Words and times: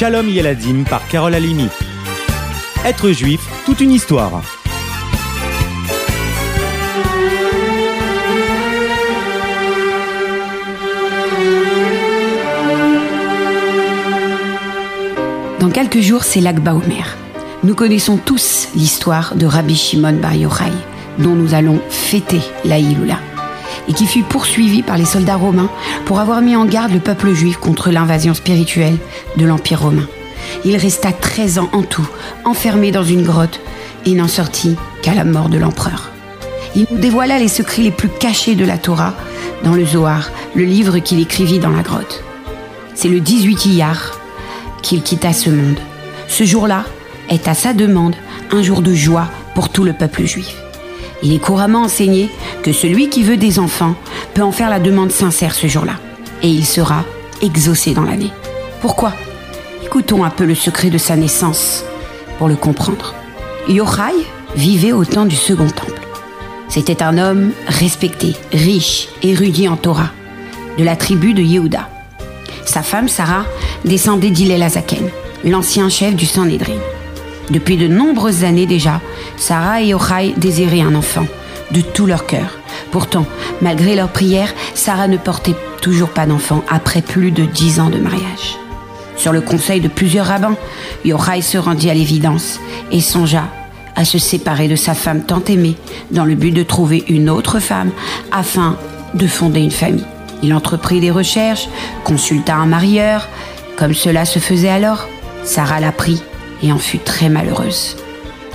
Shalom 0.00 0.30
Yeladim 0.30 0.84
par 0.84 1.06
Carole 1.08 1.34
Alimi. 1.34 1.68
Être 2.86 3.10
juif, 3.10 3.38
toute 3.66 3.82
une 3.82 3.90
histoire. 3.90 4.40
Dans 15.58 15.68
quelques 15.68 16.00
jours, 16.00 16.24
c'est 16.24 16.40
l'Akba 16.40 16.76
Omer. 16.76 17.18
Nous 17.62 17.74
connaissons 17.74 18.16
tous 18.16 18.68
l'histoire 18.74 19.34
de 19.34 19.44
Rabbi 19.44 19.76
Shimon 19.76 20.14
Bar 20.14 20.32
Yochai, 20.32 20.72
dont 21.18 21.34
nous 21.34 21.52
allons 21.52 21.78
fêter 21.90 22.40
la 22.64 22.78
Iloula, 22.78 23.18
et 23.88 23.92
qui 23.92 24.06
fut 24.06 24.22
poursuivi 24.22 24.82
par 24.82 24.96
les 24.96 25.04
soldats 25.04 25.36
romains 25.36 25.70
pour 26.04 26.20
avoir 26.20 26.40
mis 26.40 26.56
en 26.56 26.64
garde 26.64 26.92
le 26.92 27.00
peuple 27.00 27.32
juif 27.32 27.56
contre 27.56 27.90
l'invasion 27.90 28.34
spirituelle 28.34 28.96
de 29.36 29.44
l'Empire 29.44 29.82
romain. 29.82 30.06
Il 30.64 30.76
resta 30.76 31.12
13 31.12 31.58
ans 31.58 31.68
en 31.72 31.82
tout, 31.82 32.08
enfermé 32.44 32.90
dans 32.90 33.04
une 33.04 33.24
grotte, 33.24 33.60
et 34.06 34.14
n'en 34.14 34.28
sortit 34.28 34.76
qu'à 35.02 35.14
la 35.14 35.24
mort 35.24 35.48
de 35.48 35.58
l'empereur. 35.58 36.10
Il 36.74 36.86
nous 36.90 36.98
dévoila 36.98 37.38
les 37.38 37.48
secrets 37.48 37.82
les 37.82 37.90
plus 37.90 38.08
cachés 38.08 38.54
de 38.54 38.64
la 38.64 38.78
Torah 38.78 39.14
dans 39.64 39.74
le 39.74 39.84
Zohar, 39.84 40.30
le 40.54 40.64
livre 40.64 40.98
qu'il 40.98 41.20
écrivit 41.20 41.58
dans 41.58 41.70
la 41.70 41.82
grotte. 41.82 42.22
C'est 42.94 43.08
le 43.08 43.20
18 43.20 43.66
Iyar 43.66 44.18
qu'il 44.82 45.02
quitta 45.02 45.32
ce 45.32 45.50
monde. 45.50 45.78
Ce 46.28 46.44
jour-là 46.44 46.84
est 47.28 47.48
à 47.48 47.54
sa 47.54 47.72
demande 47.72 48.16
un 48.52 48.62
jour 48.62 48.82
de 48.82 48.94
joie 48.94 49.28
pour 49.54 49.68
tout 49.68 49.84
le 49.84 49.92
peuple 49.92 50.24
juif. 50.24 50.54
Il 51.22 51.34
est 51.34 51.38
couramment 51.38 51.82
enseigné 51.82 52.30
que 52.62 52.72
celui 52.72 53.08
qui 53.08 53.22
veut 53.22 53.36
des 53.36 53.58
enfants 53.58 53.94
peut 54.34 54.42
en 54.42 54.52
faire 54.52 54.70
la 54.70 54.80
demande 54.80 55.10
sincère 55.10 55.54
ce 55.54 55.66
jour-là, 55.66 55.94
et 56.42 56.48
il 56.48 56.64
sera 56.64 57.04
exaucé 57.42 57.92
dans 57.92 58.04
l'année. 58.04 58.32
Pourquoi? 58.80 59.12
Écoutons 59.84 60.24
un 60.24 60.30
peu 60.30 60.44
le 60.44 60.54
secret 60.54 60.88
de 60.88 60.98
sa 60.98 61.16
naissance 61.16 61.84
pour 62.38 62.48
le 62.48 62.56
comprendre. 62.56 63.14
Yochai 63.68 64.14
vivait 64.56 64.92
au 64.92 65.04
temps 65.04 65.26
du 65.26 65.36
Second 65.36 65.68
Temple. 65.68 66.00
C'était 66.68 67.02
un 67.02 67.18
homme 67.18 67.50
respecté, 67.66 68.34
riche, 68.52 69.08
érudit 69.22 69.68
en 69.68 69.76
Torah, 69.76 70.10
de 70.78 70.84
la 70.84 70.96
tribu 70.96 71.34
de 71.34 71.42
Yehuda. 71.42 71.88
Sa 72.64 72.82
femme, 72.82 73.08
Sarah, 73.08 73.44
descendait 73.84 74.30
d'Hillel 74.30 74.62
Azaken, 74.62 75.10
l'ancien 75.44 75.88
chef 75.88 76.14
du 76.14 76.26
Sanhédrin. 76.26 76.78
Depuis 77.50 77.76
de 77.76 77.88
nombreuses 77.88 78.44
années 78.44 78.66
déjà, 78.66 79.00
Sarah 79.40 79.80
et 79.80 79.86
Yochai 79.86 80.34
désiraient 80.36 80.82
un 80.82 80.94
enfant, 80.94 81.26
de 81.70 81.80
tout 81.80 82.04
leur 82.04 82.26
cœur. 82.26 82.58
Pourtant, 82.90 83.24
malgré 83.62 83.96
leurs 83.96 84.10
prières, 84.10 84.52
Sarah 84.74 85.08
ne 85.08 85.16
portait 85.16 85.56
toujours 85.80 86.10
pas 86.10 86.26
d'enfant 86.26 86.62
après 86.68 87.00
plus 87.00 87.30
de 87.30 87.46
dix 87.46 87.80
ans 87.80 87.88
de 87.88 87.96
mariage. 87.96 88.58
Sur 89.16 89.32
le 89.32 89.40
conseil 89.40 89.80
de 89.80 89.88
plusieurs 89.88 90.26
rabbins, 90.26 90.56
Yochai 91.06 91.40
se 91.40 91.56
rendit 91.56 91.88
à 91.88 91.94
l'évidence 91.94 92.60
et 92.92 93.00
songea 93.00 93.44
à 93.96 94.04
se 94.04 94.18
séparer 94.18 94.68
de 94.68 94.76
sa 94.76 94.92
femme 94.94 95.22
tant 95.22 95.42
aimée 95.48 95.76
dans 96.10 96.26
le 96.26 96.34
but 96.34 96.52
de 96.52 96.62
trouver 96.62 97.02
une 97.08 97.30
autre 97.30 97.60
femme 97.60 97.90
afin 98.30 98.76
de 99.14 99.26
fonder 99.26 99.60
une 99.60 99.70
famille. 99.70 100.06
Il 100.42 100.52
entreprit 100.52 101.00
des 101.00 101.10
recherches, 101.10 101.68
consulta 102.04 102.56
un 102.56 102.66
marieur, 102.66 103.26
comme 103.76 103.94
cela 103.94 104.26
se 104.26 104.38
faisait 104.38 104.68
alors. 104.68 105.08
Sarah 105.44 105.80
l'apprit 105.80 106.22
et 106.62 106.72
en 106.72 106.78
fut 106.78 106.98
très 106.98 107.30
malheureuse. 107.30 107.96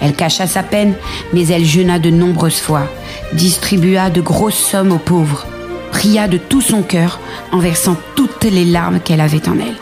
Elle 0.00 0.14
cacha 0.14 0.46
sa 0.46 0.62
peine, 0.62 0.94
mais 1.32 1.46
elle 1.48 1.64
jeûna 1.64 1.98
de 1.98 2.10
nombreuses 2.10 2.60
fois, 2.60 2.86
distribua 3.32 4.10
de 4.10 4.20
grosses 4.20 4.58
sommes 4.58 4.92
aux 4.92 4.98
pauvres, 4.98 5.46
pria 5.90 6.28
de 6.28 6.38
tout 6.38 6.60
son 6.60 6.82
cœur 6.82 7.20
en 7.52 7.58
versant 7.58 7.96
toutes 8.14 8.44
les 8.44 8.64
larmes 8.64 9.00
qu'elle 9.00 9.20
avait 9.20 9.48
en 9.48 9.58
elle. 9.58 9.76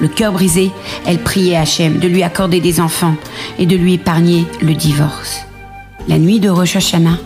Le 0.00 0.08
cœur 0.08 0.32
brisé, 0.32 0.70
elle 1.06 1.18
priait 1.18 1.56
Hachem 1.56 1.98
de 1.98 2.08
lui 2.08 2.22
accorder 2.22 2.60
des 2.60 2.80
enfants 2.80 3.14
et 3.58 3.64
de 3.64 3.76
lui 3.76 3.94
épargner 3.94 4.44
le 4.60 4.74
divorce. 4.74 5.40
La 6.06 6.18
nuit 6.18 6.38
de 6.38 6.50
Rosh 6.50 6.76
Hashanah, 6.76 7.18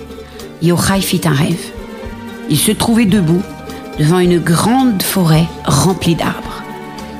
Yochai 0.62 1.00
fit 1.00 1.22
un 1.24 1.32
rêve. 1.32 1.72
Il 2.48 2.58
se 2.58 2.70
trouvait 2.70 3.06
debout 3.06 3.42
devant 3.98 4.20
une 4.20 4.38
grande 4.38 5.02
forêt 5.02 5.46
remplie 5.64 6.14
d'arbres. 6.14 6.62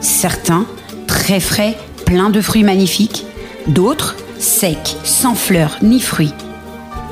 Certains, 0.01 0.67
très 1.07 1.41
frais, 1.41 1.77
pleins 2.07 2.31
de 2.31 2.41
fruits 2.41 2.65
magnifiques, 2.65 3.25
d'autres, 3.67 4.17
secs, 4.41 4.97
sans 5.05 5.35
fleurs 5.35 5.79
ni 5.83 6.01
fruits. 6.01 6.35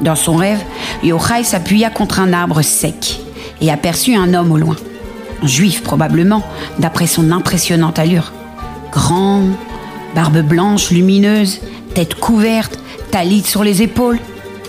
Dans 0.01 0.17
son 0.17 0.37
rêve, 0.37 0.63
Yochai 1.03 1.45
s'appuya 1.45 1.91
contre 1.91 2.21
un 2.21 2.33
arbre 2.33 2.63
sec 2.63 3.21
et 3.61 3.71
aperçut 3.71 4.15
un 4.15 4.35
homme 4.35 4.53
au 4.53 4.57
loin. 4.57 4.77
Un 5.43 5.47
juif 5.47 5.83
probablement, 5.83 6.43
d'après 6.79 7.07
son 7.07 7.31
impressionnante 7.31 7.99
allure. 7.99 8.33
Grand, 8.93 9.43
barbe 10.15 10.41
blanche 10.43 10.91
lumineuse, 10.91 11.61
tête 11.95 12.15
couverte, 12.15 12.79
talit 13.11 13.43
sur 13.43 13.65
les 13.65 13.83
épaules. 13.83 14.19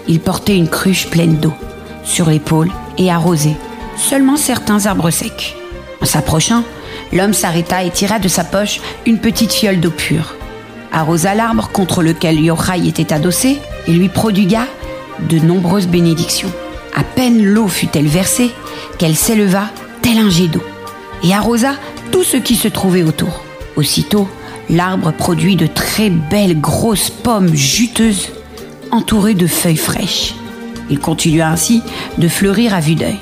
Il 0.08 0.20
portait 0.20 0.58
une 0.58 0.70
cruche 0.70 1.08
pleine 1.08 1.38
d'eau 1.38 1.54
sur 2.04 2.30
l'épaule 2.30 2.72
et 2.98 3.12
arrosée 3.12 3.56
seulement 4.00 4.38
certains 4.38 4.86
arbres 4.86 5.12
secs. 5.12 5.56
En 6.02 6.06
s'approchant, 6.06 6.64
l'homme 7.14 7.34
s'arrêta 7.34 7.84
et 7.84 7.92
tira 7.92 8.20
de 8.20 8.28
sa 8.28 8.44
poche 8.44 8.80
une 9.06 9.20
petite 9.20 9.52
fiole 9.52 9.80
d'eau 9.80 9.92
pure. 9.92 10.39
Arrosa 10.92 11.36
l'arbre 11.36 11.70
contre 11.72 12.02
lequel 12.02 12.40
Yochai 12.40 12.88
était 12.88 13.14
adossé 13.14 13.60
et 13.88 13.92
lui 13.92 14.10
prodigua 14.10 14.66
de 15.30 15.38
nombreuses 15.38 15.88
bénédictions. 15.88 16.52
À 16.96 17.04
peine 17.04 17.44
l'eau 17.44 17.68
fut-elle 17.68 18.08
versée 18.08 18.52
qu'elle 18.98 19.16
s'éleva 19.16 19.70
tel 20.02 20.18
un 20.18 20.30
jet 20.30 20.48
d'eau 20.48 20.64
et 21.24 21.34
arrosa 21.34 21.74
tout 22.12 22.24
ce 22.24 22.38
qui 22.38 22.56
se 22.56 22.68
trouvait 22.68 23.04
autour. 23.04 23.44
Aussitôt, 23.76 24.28
l'arbre 24.70 25.12
produit 25.12 25.56
de 25.56 25.68
très 25.68 26.10
belles 26.10 26.60
grosses 26.60 27.10
pommes 27.10 27.54
juteuses 27.54 28.30
entourées 28.92 29.36
de 29.36 29.48
feuilles 29.48 29.78
fraîches. 29.78 30.34
Il 30.90 31.00
continua 31.00 31.50
ainsi 31.50 31.84
de 32.18 32.28
fleurir 32.28 32.74
à 32.74 32.80
vue 32.80 32.96
d'œil. 32.96 33.20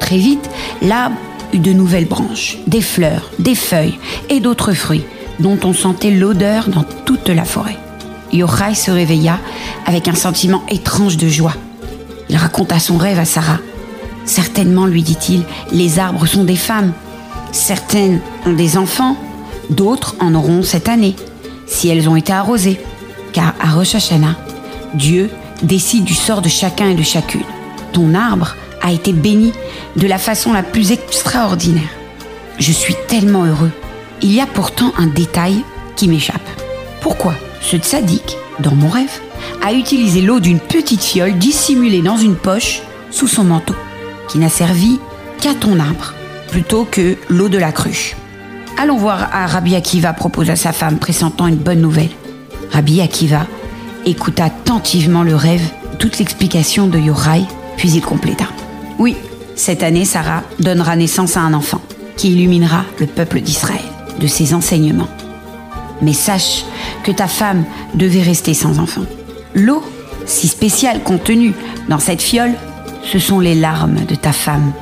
Très 0.00 0.16
vite, 0.16 0.48
l'arbre 0.80 1.16
eut 1.52 1.58
de 1.58 1.72
nouvelles 1.72 2.06
branches, 2.06 2.56
des 2.66 2.80
fleurs, 2.80 3.30
des 3.38 3.54
feuilles 3.54 3.98
et 4.30 4.40
d'autres 4.40 4.72
fruits 4.72 5.04
dont 5.40 5.58
on 5.64 5.72
sentait 5.72 6.10
l'odeur 6.10 6.68
dans 6.68 6.84
toute 7.04 7.28
la 7.28 7.44
forêt. 7.44 7.78
Yochai 8.32 8.74
se 8.74 8.90
réveilla 8.90 9.38
avec 9.86 10.08
un 10.08 10.14
sentiment 10.14 10.62
étrange 10.68 11.16
de 11.16 11.28
joie. 11.28 11.54
Il 12.28 12.36
raconta 12.36 12.78
son 12.78 12.96
rêve 12.96 13.18
à 13.18 13.24
Sarah. 13.24 13.58
Certainement, 14.24 14.86
lui 14.86 15.02
dit-il, 15.02 15.42
les 15.72 15.98
arbres 15.98 16.26
sont 16.26 16.44
des 16.44 16.56
femmes. 16.56 16.92
Certaines 17.50 18.20
ont 18.46 18.52
des 18.52 18.78
enfants, 18.78 19.16
d'autres 19.68 20.16
en 20.20 20.34
auront 20.34 20.62
cette 20.62 20.88
année, 20.88 21.16
si 21.66 21.88
elles 21.88 22.08
ont 22.08 22.16
été 22.16 22.32
arrosées. 22.32 22.80
Car 23.32 23.54
à 23.60 23.72
Rosh 23.72 23.94
Hashanah, 23.94 24.36
Dieu 24.94 25.30
décide 25.62 26.04
du 26.04 26.14
sort 26.14 26.42
de 26.42 26.48
chacun 26.48 26.90
et 26.90 26.94
de 26.94 27.02
chacune. 27.02 27.42
Ton 27.92 28.14
arbre 28.14 28.56
a 28.80 28.92
été 28.92 29.12
béni 29.12 29.52
de 29.96 30.06
la 30.06 30.18
façon 30.18 30.52
la 30.52 30.62
plus 30.62 30.92
extraordinaire. 30.92 31.90
Je 32.58 32.72
suis 32.72 32.96
tellement 33.08 33.44
heureux. 33.44 33.70
Il 34.24 34.32
y 34.32 34.40
a 34.40 34.46
pourtant 34.46 34.92
un 34.98 35.08
détail 35.08 35.64
qui 35.96 36.06
m'échappe. 36.06 36.48
Pourquoi 37.00 37.34
ce 37.60 37.76
tzaddik, 37.76 38.36
dans 38.60 38.74
mon 38.74 38.88
rêve, 38.88 39.20
a 39.64 39.72
utilisé 39.72 40.20
l'eau 40.20 40.38
d'une 40.38 40.60
petite 40.60 41.02
fiole 41.02 41.38
dissimulée 41.38 42.02
dans 42.02 42.16
une 42.16 42.36
poche 42.36 42.82
sous 43.10 43.26
son 43.26 43.42
manteau, 43.42 43.74
qui 44.28 44.38
n'a 44.38 44.48
servi 44.48 45.00
qu'à 45.40 45.54
ton 45.54 45.80
arbre, 45.80 46.14
plutôt 46.52 46.84
que 46.88 47.16
l'eau 47.28 47.48
de 47.48 47.58
la 47.58 47.72
cruche? 47.72 48.14
Allons 48.78 48.96
voir 48.96 49.28
à 49.32 49.46
Rabbi 49.46 49.74
Akiva, 49.74 50.12
proposa 50.12 50.54
sa 50.54 50.72
femme, 50.72 50.98
pressentant 50.98 51.48
une 51.48 51.56
bonne 51.56 51.80
nouvelle. 51.80 52.10
Rabbi 52.70 53.00
Akiva 53.00 53.48
écouta 54.06 54.44
attentivement 54.44 55.24
le 55.24 55.34
rêve, 55.34 55.68
toute 55.98 56.20
l'explication 56.20 56.86
de 56.86 56.98
Yorai, 56.98 57.42
puis 57.76 57.90
il 57.90 58.02
compléta. 58.02 58.46
Oui, 59.00 59.16
cette 59.56 59.82
année, 59.82 60.04
Sarah 60.04 60.44
donnera 60.60 60.94
naissance 60.94 61.36
à 61.36 61.40
un 61.40 61.54
enfant 61.54 61.80
qui 62.16 62.32
illuminera 62.32 62.84
le 63.00 63.06
peuple 63.06 63.40
d'Israël 63.40 63.80
de 64.18 64.26
ses 64.26 64.54
enseignements. 64.54 65.08
Mais 66.00 66.12
sache 66.12 66.64
que 67.04 67.12
ta 67.12 67.28
femme 67.28 67.64
devait 67.94 68.22
rester 68.22 68.54
sans 68.54 68.78
enfant. 68.78 69.04
L'eau, 69.54 69.82
si 70.26 70.48
spéciale 70.48 71.02
contenue 71.02 71.54
dans 71.88 71.98
cette 71.98 72.22
fiole, 72.22 72.54
ce 73.04 73.18
sont 73.18 73.40
les 73.40 73.54
larmes 73.54 74.04
de 74.06 74.14
ta 74.14 74.32
femme 74.32 74.72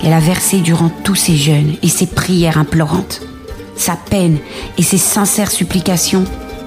qu'elle 0.00 0.12
a 0.12 0.20
versées 0.20 0.60
durant 0.60 0.90
tous 1.04 1.14
ses 1.14 1.36
jeûnes 1.36 1.74
et 1.82 1.88
ses 1.88 2.06
prières 2.06 2.58
implorantes. 2.58 3.20
Sa 3.76 3.96
peine 3.96 4.38
et 4.78 4.82
ses 4.82 4.98
sincères 4.98 5.50
supplications 5.50 6.24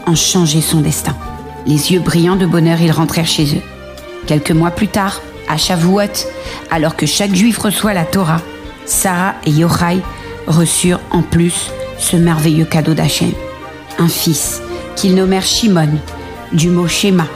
ont 0.07 0.15
changé 0.15 0.61
son 0.61 0.81
destin. 0.81 1.15
Les 1.65 1.91
yeux 1.91 1.99
brillants 1.99 2.35
de 2.35 2.45
bonheur, 2.45 2.81
ils 2.81 2.91
rentrèrent 2.91 3.27
chez 3.27 3.55
eux. 3.55 3.61
Quelques 4.27 4.51
mois 4.51 4.71
plus 4.71 4.87
tard, 4.87 5.21
à 5.47 5.57
Shavuot, 5.57 6.27
alors 6.71 6.95
que 6.95 7.05
chaque 7.05 7.35
juif 7.35 7.57
reçoit 7.57 7.93
la 7.93 8.05
Torah, 8.05 8.41
Sarah 8.85 9.35
et 9.45 9.51
Yochai 9.51 9.99
reçurent 10.47 10.99
en 11.11 11.21
plus 11.21 11.71
ce 11.97 12.17
merveilleux 12.17 12.65
cadeau 12.65 12.93
d'Hachem. 12.93 13.31
Un 13.99 14.07
fils 14.07 14.61
qu'ils 14.95 15.15
nommèrent 15.15 15.45
Shimon, 15.45 15.89
du 16.51 16.69
mot 16.69 16.87
Shema, 16.87 17.27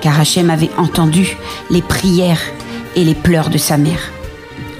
car 0.00 0.18
Hachem 0.18 0.50
avait 0.50 0.70
entendu 0.76 1.36
les 1.70 1.82
prières 1.82 2.42
et 2.96 3.04
les 3.04 3.14
pleurs 3.14 3.50
de 3.50 3.58
sa 3.58 3.76
mère. 3.76 4.12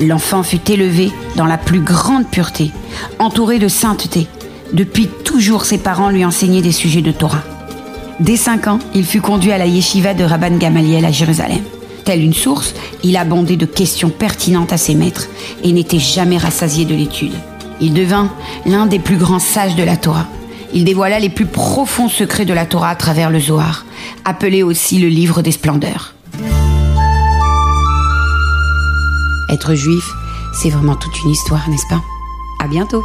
L'enfant 0.01 0.43
fut 0.43 0.71
élevé 0.71 1.13
dans 1.37 1.47
la 1.47 1.59
plus 1.59 1.81
grande 1.81 2.29
pureté, 2.29 2.73
entouré 3.19 3.59
de 3.59 3.69
sainteté. 3.69 4.27
Depuis 4.73 5.07
toujours 5.07 5.65
ses 5.65 5.79
parents 5.79 6.11
lui 6.11 6.25
enseigner 6.25 6.63
des 6.63 6.73
sujets 6.73 7.03
de 7.03 7.13
Torah. 7.13 7.43
Dès 8.21 8.37
5 8.37 8.69
ans, 8.69 8.79
il 8.95 9.05
fut 9.05 9.21
conduit 9.21 9.53
à 9.53 9.59
la 9.59 9.67
yeshiva 9.67 10.15
de 10.15 10.25
Rabban 10.25 10.57
Gamaliel 10.57 11.05
à 11.05 11.11
Jérusalem. 11.11 11.63
Tel 12.05 12.23
une 12.23 12.35
source, 12.35 12.75
il 13.03 13.17
abondait 13.17 13.57
de 13.57 13.67
questions 13.67 14.11
pertinentes 14.11 14.73
à 14.73 14.77
ses 14.77 14.95
maîtres 14.95 15.29
et 15.63 15.73
n'était 15.73 15.99
jamais 15.99 16.39
rassasié 16.39 16.85
de 16.85 16.95
l'étude. 16.95 17.33
Il 17.81 17.95
devint 17.95 18.31
l'un 18.67 18.87
des 18.87 18.99
plus 18.99 19.17
grands 19.17 19.39
sages 19.39 19.77
de 19.77 19.83
la 19.83 19.97
Torah. 19.97 20.27
Il 20.73 20.85
dévoila 20.85 21.19
les 21.19 21.29
plus 21.29 21.47
profonds 21.47 22.09
secrets 22.09 22.45
de 22.45 22.53
la 22.53 22.67
Torah 22.67 22.91
à 22.91 22.97
travers 22.97 23.31
le 23.31 23.39
Zohar, 23.39 23.85
appelé 24.25 24.63
aussi 24.63 24.99
le 24.99 25.09
livre 25.09 25.43
des 25.43 25.53
splendeurs. 25.53 26.15
Être 29.51 29.75
juif, 29.75 30.05
c'est 30.53 30.71
vraiment 30.71 30.97
toute 30.97 31.23
une 31.23 31.31
histoire, 31.31 31.69
n'est-ce 31.69 31.87
pas? 31.89 32.03
À 32.61 32.67
bientôt 32.67 33.03